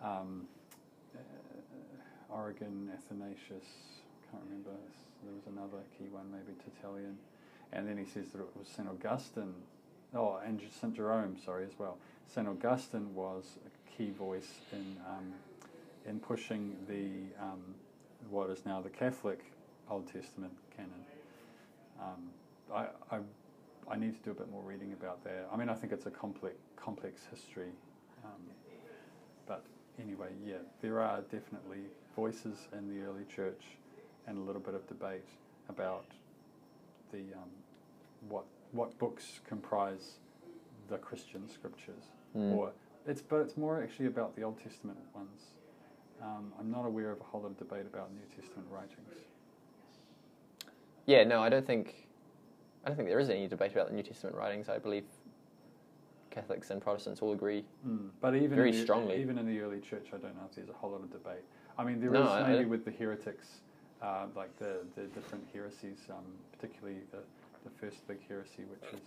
[0.01, 0.47] Um,
[1.13, 1.19] uh,
[2.33, 3.67] Origen, Athanasius,
[4.31, 4.71] can't remember.
[5.23, 7.17] There was another key one, maybe Tertullian.
[7.73, 8.87] And then he says that it was St.
[8.87, 9.53] Augustine,
[10.13, 10.93] oh, and St.
[10.93, 11.97] Jerome, sorry, as well.
[12.27, 12.47] St.
[12.47, 15.33] Augustine was a key voice in, um,
[16.05, 17.61] in pushing the, um,
[18.29, 19.39] what is now the Catholic
[19.89, 20.91] Old Testament canon.
[22.01, 22.29] Um,
[22.73, 23.19] I, I,
[23.89, 25.49] I need to do a bit more reading about that.
[25.51, 27.69] I mean, I think it's a complex, complex history.
[28.23, 28.41] Um,
[29.47, 29.63] but
[30.01, 31.83] anyway, yeah, there are definitely
[32.15, 33.63] voices in the early church
[34.27, 35.27] and a little bit of debate
[35.69, 36.05] about
[37.11, 37.49] the um,
[38.29, 40.19] what what books comprise
[40.89, 42.03] the Christian scriptures,
[42.35, 42.55] Mm.
[42.55, 42.71] or
[43.05, 45.41] it's but it's more actually about the Old Testament ones.
[46.21, 49.15] Um, I'm not aware of a whole lot of debate about New Testament writings.
[51.05, 52.07] Yeah, no, I don't think.
[52.83, 54.69] I don't think there is any debate about the New Testament writings.
[54.69, 55.03] I believe
[56.31, 57.65] Catholics and Protestants all agree.
[57.87, 58.09] Mm.
[58.21, 59.21] But even Very in the, strongly.
[59.21, 61.43] even in the early church, I don't know if there's a whole lot of debate.
[61.77, 63.61] I mean, there is No, I- I maybe with the heretics,
[64.01, 67.19] uh, like the, the different heresies, um, particularly the,
[67.63, 68.99] the first big heresy, which is.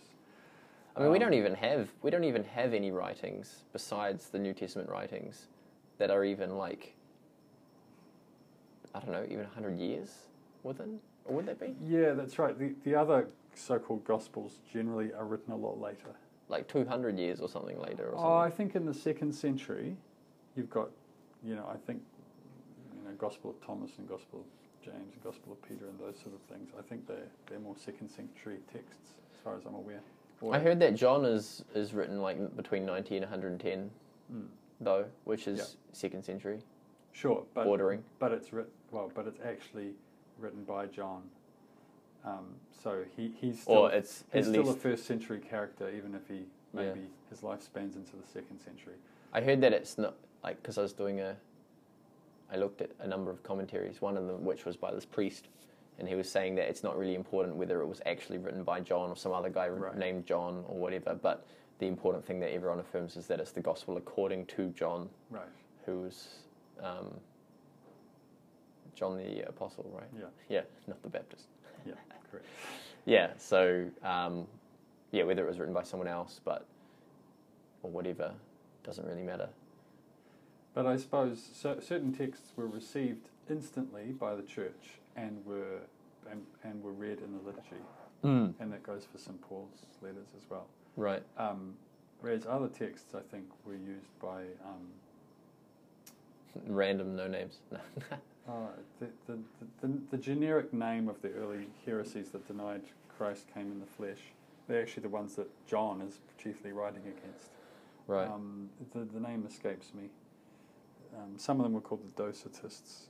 [0.96, 4.38] I mean, we um, don't even have we don't even have any writings besides the
[4.38, 5.48] New Testament writings
[5.98, 6.94] that are even like
[8.94, 10.10] I don't know, even hundred years
[10.62, 12.56] within, or would they be Yeah, that's right.
[12.58, 16.14] The the other so-called gospels generally are written a lot later.
[16.48, 18.10] like two hundred years or something later?
[18.10, 19.96] Or Oh, I think in the second century,
[20.56, 20.90] you've got,
[21.42, 22.02] you know, I think,
[22.96, 24.46] you know, Gospel of Thomas and Gospel of
[24.84, 26.70] James and Gospel of Peter and those sort of things.
[26.78, 30.00] I think they're they're more second century texts, as far as I'm aware.
[30.40, 33.60] Or- I heard that John is is written like between ninety and one hundred and
[33.60, 33.90] ten
[34.32, 34.46] Mm,
[34.80, 36.60] though, which is second century.
[37.12, 38.02] sure, but Bordering.
[38.18, 39.92] but it's writ well, but it's actually
[40.38, 41.22] written by John.
[42.24, 42.46] Um,
[42.82, 46.44] so he he's still or it's he's still a first century character, even if he
[46.74, 46.86] Yeah.
[46.94, 48.94] maybe his life spans into the second century.
[49.32, 51.36] I heard that it's not like because I was doing a.
[52.52, 55.48] I looked at a number of commentaries, one of them which was by this priest,
[55.98, 58.80] and he was saying that it's not really important whether it was actually written by
[58.80, 59.96] John or some other guy Right.
[59.96, 61.46] named John or whatever, but
[61.78, 65.48] the important thing that everyone affirms is that it's the gospel according to John, Right.
[65.86, 66.38] who was
[66.82, 67.12] um,
[68.94, 70.08] John the apostle, right?
[70.18, 70.26] Yeah.
[70.48, 71.46] Yeah, not the Baptist.
[71.86, 71.94] Yeah.
[72.30, 72.46] Correct.
[73.06, 74.46] Yeah, so um,
[75.12, 76.64] yeah, whether it was written by someone else, but
[77.82, 78.32] or whatever,
[78.82, 79.46] doesn't really matter.
[80.74, 85.78] But I suppose certain texts were received instantly by the church and were
[86.30, 87.82] and, and were read in the liturgy,
[88.24, 88.54] Mm.
[88.58, 90.66] and that goes for St Paul's letters as well.
[90.96, 91.22] Right.
[91.36, 91.74] Um,
[92.22, 94.88] whereas other texts, I think, were used by um,
[96.66, 97.58] Random no names.
[97.72, 97.76] uh,
[99.00, 99.38] the, the,
[99.82, 102.82] the, the, the generic name of the early heresies that denied
[103.18, 104.20] Christ came in the flesh.
[104.68, 107.50] They're actually the ones that John is chiefly writing against.
[108.06, 108.26] right.
[108.28, 110.04] Um, the, the name escapes me.
[111.16, 113.06] Um, some of them were called the Docetists.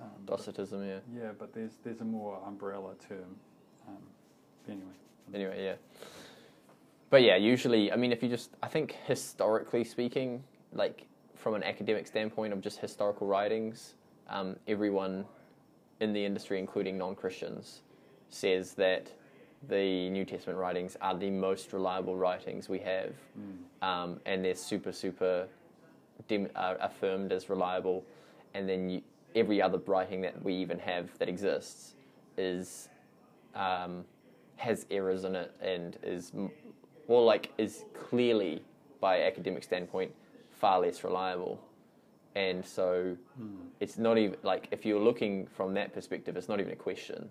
[0.00, 0.98] Um, Docetism, yeah.
[1.14, 3.36] Yeah, but there's there's a more umbrella term.
[3.88, 3.96] Um,
[4.68, 4.92] anyway.
[5.34, 5.74] Anyway, yeah.
[7.10, 11.62] But yeah, usually, I mean, if you just, I think historically speaking, like from an
[11.62, 13.94] academic standpoint of just historical writings,
[14.28, 15.24] um, everyone
[16.00, 17.82] in the industry, including non Christians,
[18.28, 19.10] says that
[19.68, 23.12] the New Testament writings are the most reliable writings we have.
[23.38, 23.86] Mm.
[23.86, 25.48] um, and they're super super
[26.26, 28.04] dim, uh, affirmed as reliable,
[28.54, 29.02] and then you,
[29.34, 31.94] every other writing that we even have that exists
[32.36, 32.88] is
[33.54, 34.04] um,
[34.56, 36.32] has errors in it and is
[37.08, 38.62] more like is clearly
[39.00, 40.12] by academic standpoint
[40.50, 41.60] far less reliable,
[42.34, 43.68] and so Mm.
[43.80, 47.28] it's not even like if you're looking from that perspective, it's not even a question.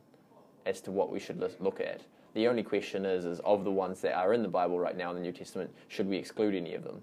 [0.65, 2.02] as to what we should look at.
[2.34, 5.10] The only question is, is of the ones that are in the Bible right now
[5.12, 7.02] in the New Testament, should we exclude any of them?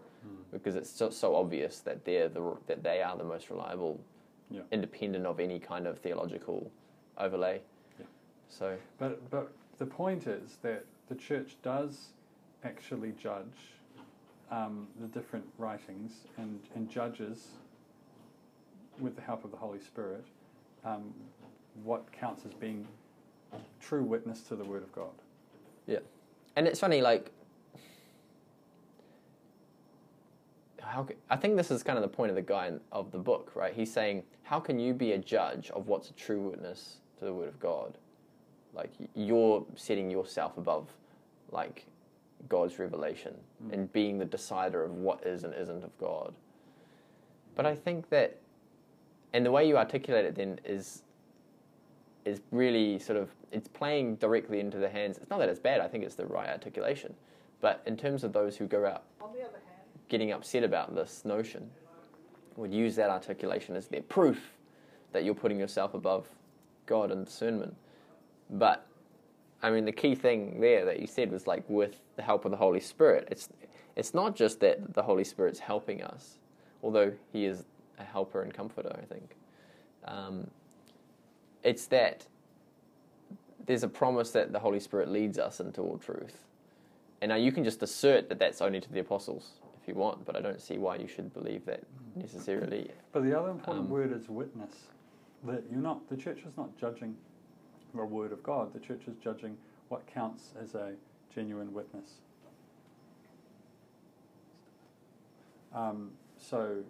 [0.52, 4.00] Because it's so, so obvious that they're the that they are the most reliable,
[4.50, 4.62] Yeah.
[4.70, 6.70] independent of any kind of theological
[7.18, 7.60] overlay.
[7.98, 8.06] Yeah.
[8.48, 12.12] So But but the point is that the church does
[12.62, 13.74] actually judge
[14.50, 17.48] um, the different writings and, and judges
[19.00, 20.24] with the help of the Holy Spirit
[20.84, 21.12] um,
[21.82, 22.86] what counts as being
[23.80, 25.12] true witness to the Word of God.
[25.86, 25.98] Yeah,
[26.56, 27.30] and it's funny, like,
[30.86, 33.10] how ca- I think this is kind of the point of the guy in, of
[33.10, 33.74] the book, right?
[33.74, 37.32] He's saying, how can you be a judge of what's a true witness to the
[37.32, 37.98] word of God?
[38.74, 40.88] Like, you're setting yourself above,
[41.50, 41.86] like,
[42.48, 43.72] God's revelation mm.
[43.72, 46.34] and being the decider of what is and isn't of God.
[47.54, 48.38] But I think that,
[49.32, 51.02] and the way you articulate it then is
[52.24, 55.18] is really sort of it's playing directly into the hands.
[55.18, 55.80] It's not that it's bad.
[55.80, 57.14] I think it's the right articulation.
[57.60, 59.63] But in terms of those who go out On the other hand,
[60.14, 61.68] getting upset about this notion,
[62.54, 64.52] would use that articulation as their proof
[65.10, 66.28] that you're putting yourself above
[66.86, 67.74] God and discernment.
[68.48, 68.86] But
[69.60, 72.52] I mean, the key thing there that you said was like with the help of
[72.52, 73.26] the Holy Spirit.
[73.28, 73.48] It's
[73.96, 76.38] it's not just that the Holy Spirit's helping us,
[76.80, 77.64] although He is
[77.98, 78.96] a helper and comforter.
[78.96, 79.34] I think.
[80.04, 80.48] Um,
[81.64, 82.24] it's that
[83.66, 86.38] there's a promise that the Holy Spirit leads us into all truth.
[87.20, 90.24] And now you can just assert that that's only to the apostles if you want,
[90.24, 91.82] but I don't see why you should believe that
[92.16, 92.90] necessarily.
[93.12, 94.86] But the other important Um, word is witness.
[95.44, 97.14] That you're not the church is not judging
[97.94, 98.72] the word of God.
[98.72, 99.58] The church is judging
[99.90, 100.94] what counts as a
[101.34, 102.20] genuine witness.
[105.74, 106.82] Um, so,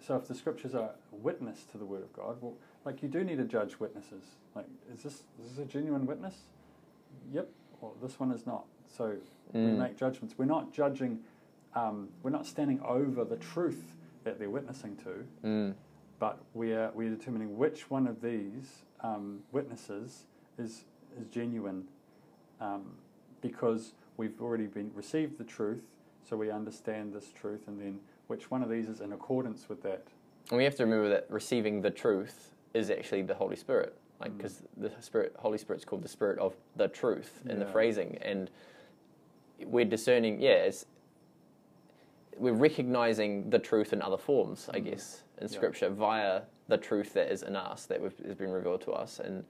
[0.00, 2.54] so if the scriptures are witness to the word of God, well,
[2.86, 4.22] like you do need to judge witnesses.
[4.54, 6.36] Like, is this is this a genuine witness?
[7.34, 7.50] Yep.
[7.82, 8.64] Or this one is not.
[8.88, 9.16] So
[9.52, 9.76] we Mm.
[9.76, 10.38] make judgments.
[10.38, 11.22] We're not judging.
[11.76, 15.74] Um, we're not standing over the truth that they're witnessing to, Mm,
[16.18, 20.24] but we are we're determining which one of these um, witnesses
[20.58, 20.84] is
[21.20, 21.84] is genuine,
[22.60, 22.82] um,
[23.42, 25.82] because we've already been received the truth,
[26.28, 29.82] so we understand this truth, and then which one of these is in accordance with
[29.82, 30.02] that.
[30.50, 34.32] And we have to remember that receiving the truth is actually the Holy Spirit, like
[34.32, 34.36] Mm.
[34.38, 38.50] because the Spirit, Holy Spirit's called the Spirit of the truth in the phrasing, and
[39.64, 40.40] we're discerning.
[40.40, 40.86] Yeah, it's,
[42.38, 44.84] we're recognizing the truth in other forms, I Mm.
[44.84, 45.54] guess, in Yeah.
[45.54, 49.20] Scripture via the truth that is in us, that we've, has been revealed to us,
[49.20, 49.44] and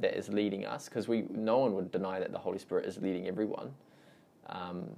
[0.00, 0.88] that is leading us.
[0.88, 3.74] Because we, no one would deny that the Holy Spirit is leading everyone.
[4.46, 4.88] Um,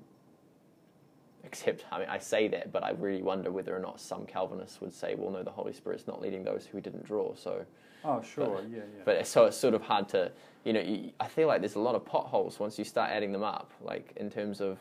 [1.45, 4.81] except, I mean, I say that, but I really wonder whether or not some Calvinists
[4.81, 7.35] would say, well, no, the Holy Spirit's not leading those who didn't draw.
[7.35, 7.65] So,
[8.07, 9.03] Oh, sure, yeah, yeah.
[9.05, 10.31] but so it's sort of hard to,
[10.65, 13.33] you know, you, I feel like there's a lot of potholes once you start adding
[13.33, 14.79] them up, like in terms of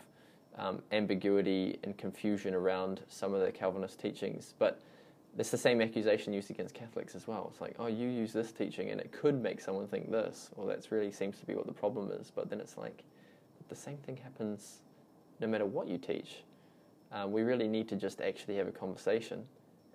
[0.57, 4.53] um, ambiguity and confusion around some of the Calvinist teachings.
[4.59, 4.79] But
[5.37, 7.49] it's the same accusation used against Catholics as well.
[7.51, 10.49] It's like, oh, you use this teaching and it could make someone think this.
[10.55, 12.31] Well, that's really seems to be what the problem is.
[12.33, 13.03] But then it's like,
[13.69, 14.81] the same thing happens
[15.39, 16.43] no matter what you teach.
[17.11, 19.43] Um, we really need to just actually have a conversation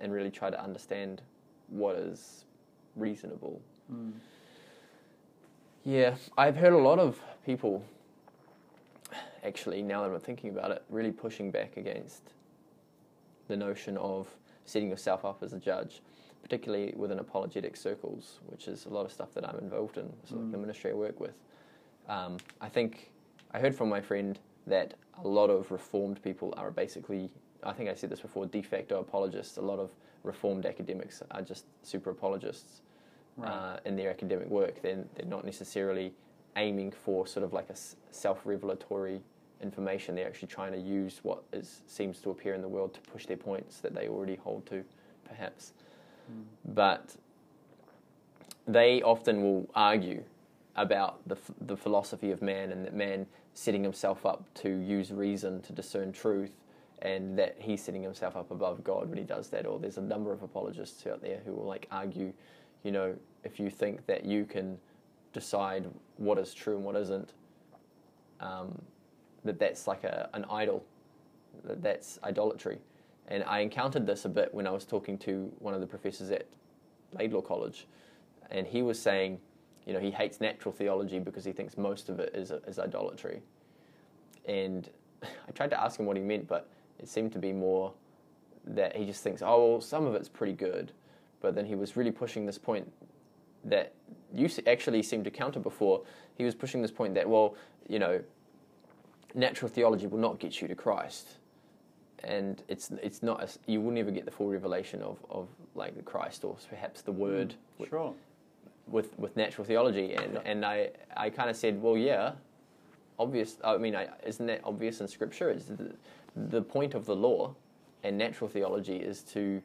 [0.00, 1.22] and really try to understand
[1.68, 2.44] what is
[2.96, 3.60] reasonable.
[3.92, 4.12] Mm.
[5.84, 7.84] Yeah, I've heard a lot of people,
[9.48, 12.22] actually, now that I'm thinking about it, really pushing back against
[13.48, 14.28] the notion of
[14.66, 16.02] setting yourself up as a judge,
[16.42, 20.36] particularly within apologetic circles, which is a lot of stuff that I'm involved in, so
[20.36, 20.60] like the Mm.
[20.60, 21.34] ministry I work with.
[22.08, 23.10] Um, I think
[23.52, 27.30] I heard from my friend that a lot of reformed people are basically,
[27.62, 29.56] I think I said this before, de facto apologists.
[29.56, 29.90] A lot of
[30.22, 32.82] reformed academics are just super apologists
[33.38, 33.50] Right.
[33.50, 34.82] uh, in their academic work.
[34.82, 36.12] They're, they're not necessarily
[36.56, 39.20] aiming for sort of like a s- self-revelatory
[39.62, 40.14] information.
[40.14, 43.26] They're actually trying to use what is, seems to appear in the world to push
[43.26, 44.84] their points that they already hold to,
[45.26, 45.72] perhaps.
[46.30, 46.44] Mm.
[46.74, 47.16] But
[48.66, 50.22] they often will argue
[50.76, 55.10] about the, f- the philosophy of man and that man setting himself up to use
[55.10, 56.52] reason to discern truth
[57.02, 59.66] and that he's setting himself up above God when he does that.
[59.66, 62.32] Or there's a number of apologists out there who will like argue,
[62.84, 64.78] you know, if you think that you can
[65.32, 67.32] decide what is true and what isn't,
[68.40, 68.80] um,
[69.48, 70.84] that that's like a, an idol,
[71.64, 72.78] that that's idolatry.
[73.28, 76.30] And I encountered this a bit when I was talking to one of the professors
[76.30, 76.46] at
[77.12, 77.86] Laidlaw College,
[78.50, 79.38] and he was saying,
[79.86, 83.40] you know, he hates natural theology because he thinks most of it is, is idolatry.
[84.46, 84.88] And
[85.22, 86.68] I tried to ask him what he meant, but
[86.98, 87.92] it seemed to be more
[88.66, 90.92] that he just thinks, oh, well, some of it's pretty good.
[91.40, 92.90] But then he was really pushing this point
[93.64, 93.94] that
[94.32, 96.02] you actually seemed to counter before.
[96.34, 97.56] He was pushing this point that well,
[97.88, 98.20] you know,
[99.34, 101.28] natural theology will not get you to Christ,
[102.24, 105.96] and it's it's not a, you will never get the full revelation of of like
[105.96, 108.14] the Christ or perhaps the Word with, Sure.
[108.86, 110.14] with with natural theology.
[110.14, 110.40] And Yeah.
[110.44, 112.32] and I I kind of said, well, yeah,
[113.18, 113.58] obvious.
[113.62, 115.50] I mean, I, isn't that obvious in Scripture?
[115.50, 115.94] Is the,
[116.36, 117.54] the point of the law
[118.02, 119.62] and natural theology is to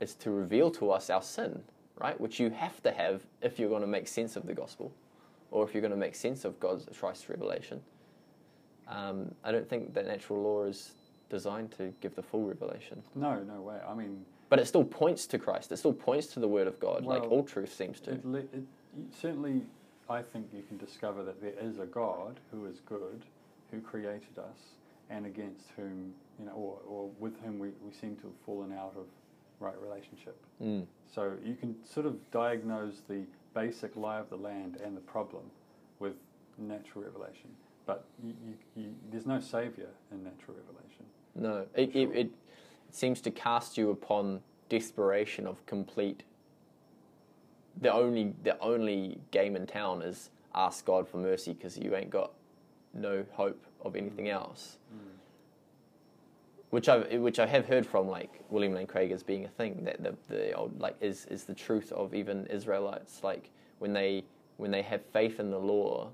[0.00, 1.62] is to reveal to us our sin,
[2.00, 2.20] right?
[2.20, 4.92] Which you have to have if you're going to make sense of the gospel,
[5.50, 7.80] or if you're going to make sense of God's Christ's revelation.
[8.88, 10.92] Um, I don't think that natural law is
[11.30, 13.78] designed to give the full revelation, No, no way.
[13.88, 15.72] I mean, but it still points to Christ.
[15.72, 18.12] It still points to the Word of God, like all truth seems to.
[18.12, 18.62] it, it,
[19.18, 19.62] certainly,
[20.10, 23.22] I think you can discover that there is a God who is good,
[23.70, 24.58] who created us,
[25.08, 28.72] and against whom, you know, or, or with whom we, we seem to have fallen
[28.72, 29.06] out of
[29.58, 30.36] right relationship.
[30.62, 30.84] Mm.
[31.14, 33.22] So you can sort of diagnose the
[33.54, 35.44] basic lie of the land and the problem
[35.98, 36.14] with
[36.58, 37.48] natural revelation.
[37.86, 41.04] But you, you, you, there's no savior in natural revelation.
[41.34, 42.02] No, it, Sure.
[42.02, 42.30] it, it
[42.90, 46.22] seems to cast you upon desperation of complete.
[47.80, 52.10] The only the only game in town is ask God for mercy because you ain't
[52.10, 52.32] got
[52.94, 54.32] no hope of anything mm.
[54.32, 54.78] else.
[54.94, 54.98] Mm.
[56.70, 59.84] Which I which I have heard from like William Lane Craig as being a thing
[59.84, 64.24] that the the old like is is the truth of even Israelites like when they
[64.58, 66.10] when they have faith in the law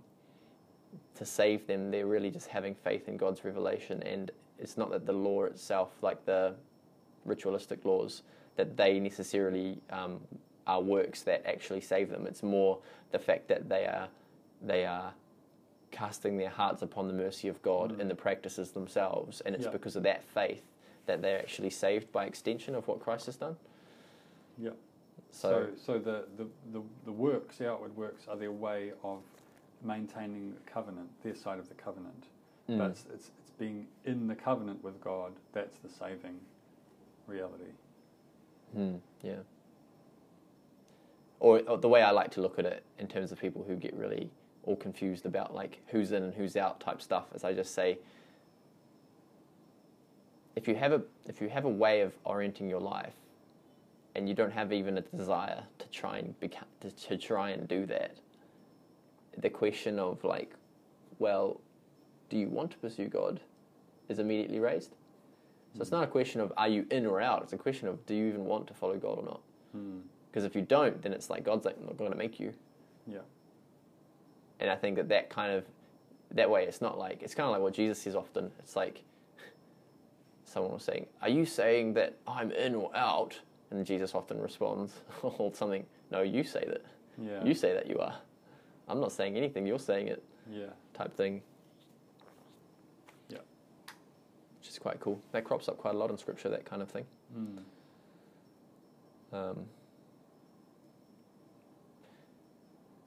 [1.15, 5.07] to save them they're really just having faith in God's revelation and it's not that
[5.07, 6.55] the law itself like the
[7.25, 8.23] ritualistic laws
[8.57, 10.21] that they necessarily um,
[10.67, 12.79] are works that actually save them it's more
[13.13, 14.09] the fact that they are
[14.63, 15.13] they are
[15.91, 18.01] casting their hearts upon the mercy of God Mm.
[18.01, 19.71] in the practices themselves, and it's Yeah.
[19.71, 20.63] because of that faith
[21.07, 23.57] that they're actually saved by extension of what Christ has done.
[24.59, 24.73] Yeah.
[25.31, 29.21] So, So, so the, the, the, the works, the outward works, are their way of
[29.83, 32.25] maintaining the covenant, their side of the covenant.
[32.69, 32.79] Mm.
[32.79, 36.39] But it's, it's, it's being in the covenant with God that's the saving
[37.27, 37.73] reality.
[38.77, 39.35] Mm, yeah.
[41.41, 43.77] Or, or the way I like to look at it in terms of people who
[43.77, 44.29] get really
[44.65, 47.99] all confused about like who's in and who's out type stuff is I just say
[50.57, 53.15] if you have a if you have a way of orienting your life
[54.15, 57.67] and you don't have even a desire to try and become to, to try and
[57.67, 58.17] do that
[59.41, 60.55] the question of like
[61.19, 61.61] well
[62.31, 63.41] do you want to pursue God
[64.09, 64.93] is immediately raised
[65.75, 68.05] so it's not a question of are you in or out it's a question of
[68.07, 69.41] do you even want to follow God or not
[69.73, 69.99] Hmm.
[70.31, 72.55] because if you don't then it's like God's like I'm not going to make you
[73.07, 73.19] Yeah.
[74.61, 75.65] and I think that that kind of
[76.33, 78.51] that way it's not like it's kind of like what Jesus says often.
[78.59, 79.03] It's like
[80.45, 83.39] someone was saying, "Are you saying that I'm in or out?"
[83.71, 86.83] And Jesus often responds, or something, "No, you say that.
[87.19, 87.43] Yeah.
[87.45, 88.15] You say that you are.
[88.89, 89.67] I'm not saying anything.
[89.67, 90.67] You're saying it." yeah.
[90.95, 91.43] Type thing.
[93.29, 93.39] Yeah.
[94.61, 95.21] Which is quite cool.
[95.33, 96.49] That crops up quite a lot in Scripture.
[96.49, 97.05] That kind of thing.
[97.35, 97.59] Hmm.
[99.37, 99.67] Um,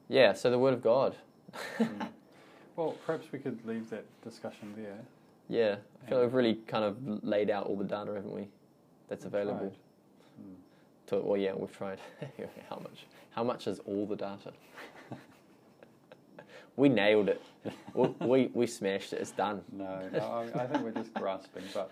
[0.08, 0.32] yeah.
[0.32, 1.16] So the Word of God.
[1.78, 1.84] Hmm.
[2.74, 4.96] Well, perhaps we could leave that discussion there.
[5.50, 8.32] Yeah, I feel like And- we've really kind of laid out all the data, haven't
[8.32, 8.48] we?
[9.08, 9.74] That's available.
[10.40, 10.54] Hmm.
[11.08, 11.98] To, well, yeah, we've tried.
[12.70, 13.04] how much?
[13.32, 14.52] How much is all the data?
[16.76, 17.42] we nailed it.
[17.94, 19.20] we, we we smashed it.
[19.20, 19.62] It's done.
[19.72, 20.18] No, no
[20.54, 21.90] I, I think we're just grasping, but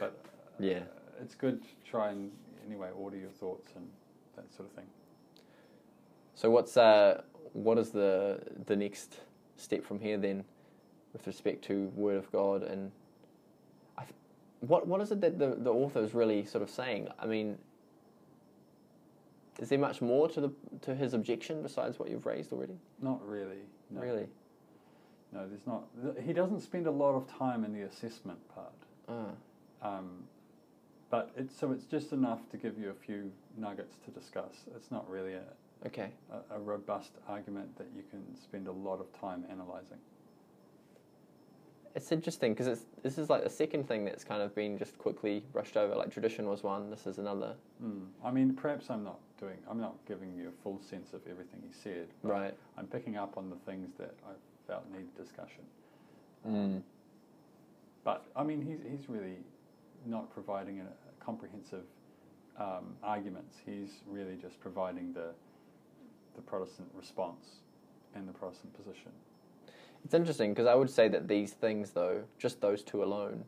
[0.00, 0.80] but uh, Yeah.
[1.22, 2.30] it's good to try and
[2.66, 3.86] anyway order your thoughts and
[4.36, 4.86] that sort of thing.
[6.34, 9.20] So what's uh what is the the next
[9.56, 10.44] step from here then,
[11.12, 12.90] with respect to Word of God and,
[13.96, 14.14] I, th-
[14.60, 17.08] what what is it that the the author is really sort of saying?
[17.18, 17.58] I mean.
[19.58, 20.50] Is there much more to the
[20.82, 22.76] to his objection besides what you've raised already?
[23.00, 23.62] Not really.
[23.90, 24.00] No.
[24.00, 24.26] Really?
[25.32, 25.84] No, there's not.
[26.24, 28.72] He doesn't spend a lot of time in the assessment part.
[29.08, 29.26] Ah.
[29.82, 30.24] Um,
[31.10, 34.64] but it's so it's just enough to give you a few nuggets to discuss.
[34.74, 35.42] It's not really a,
[35.86, 36.10] Okay.
[36.32, 39.98] a, a robust argument that you can spend a lot of time analysing.
[41.94, 44.98] It's interesting because it's this is like the second thing that's kind of been just
[44.98, 45.94] quickly brushed over.
[45.94, 46.90] Like tradition was one.
[46.90, 47.54] This is another.
[47.82, 48.06] Mm.
[48.24, 49.58] I mean, perhaps I'm not doing.
[49.68, 52.08] I'm not giving you a full sense of everything he said.
[52.22, 52.54] Right.
[52.76, 54.32] I'm picking up on the things that I
[54.66, 55.62] felt need discussion.
[56.46, 56.82] Mm.
[58.04, 59.38] But I mean, he's he's really
[60.04, 61.84] not providing a, a comprehensive
[62.58, 63.56] um, arguments.
[63.64, 65.30] He's really just providing the
[66.36, 67.46] the Protestant response
[68.14, 69.10] and the Protestant position.
[70.04, 73.44] It's interesting because I would say that these things, though, just those two alone,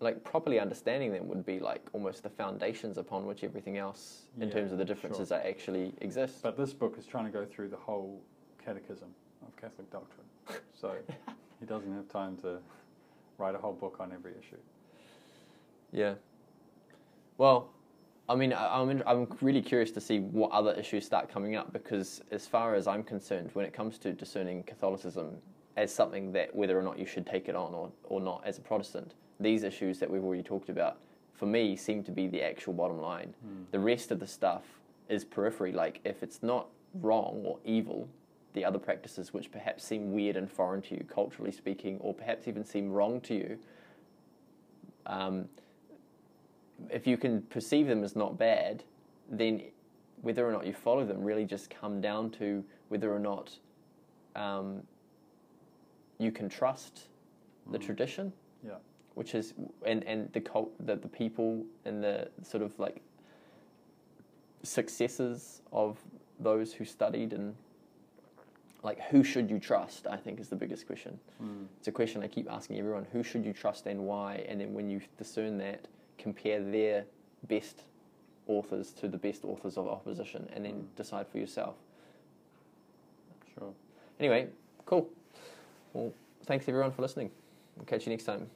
[0.00, 4.48] like properly understanding them would be like almost the foundations upon which everything else, in
[4.48, 5.38] Yeah, terms of the differences sure.
[5.38, 6.42] that actually exist.
[6.42, 8.20] But this book is trying to go through the whole
[8.64, 9.08] catechism
[9.46, 10.26] of Catholic doctrine.
[10.72, 10.96] So
[11.60, 12.58] he doesn't have time to
[13.36, 14.56] write a whole book on every issue.
[15.92, 16.14] Yeah.
[17.36, 17.70] Well,
[18.28, 21.56] I mean, I- I'm in, I'm really curious to see what other issues start coming
[21.56, 25.36] up because, as far as I'm concerned, when it comes to discerning Catholicism
[25.76, 28.56] as something that whether or not you should take it on or, or not as
[28.58, 30.98] a Protestant, these issues that we've already talked about,
[31.34, 33.34] for me, seem to be the actual bottom line.
[33.70, 34.64] The rest of the stuff
[35.08, 35.72] is periphery.
[35.72, 38.08] Like, if it's not wrong or evil,
[38.52, 42.46] the other practices which perhaps seem weird and foreign to you, culturally speaking, or perhaps
[42.46, 43.58] even seem wrong to you,
[45.06, 45.48] um,
[46.90, 48.84] if you can perceive them as not bad,
[49.30, 49.62] then
[50.22, 53.56] whether or not you follow them really just come down to whether or not
[54.36, 54.82] um,
[56.18, 57.08] you can trust
[57.70, 57.82] the Mm.
[57.82, 58.32] tradition,
[58.64, 58.74] Yeah.
[59.14, 59.54] Which is
[59.86, 63.00] and and the cult the, the people and the sort of like
[64.62, 65.98] successes of
[66.38, 67.54] those who studied and
[68.82, 71.66] like who should you trust i think is the biggest question Mm.
[71.78, 74.44] it's a question I keep asking everyone who should you trust and why?
[74.46, 75.86] And then when you discern that,
[76.18, 77.06] compare their
[77.48, 77.84] best
[78.46, 80.96] authors to the best authors of opposition and then Mm.
[80.96, 81.76] decide for yourself.
[83.54, 83.72] Sure.
[84.18, 84.48] Anyway,
[84.84, 85.08] cool.
[85.94, 86.12] Well,
[86.44, 87.30] thanks everyone for listening.
[87.76, 88.50] We'll catch you next time.